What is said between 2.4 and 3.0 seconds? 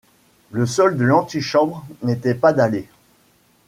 dallé.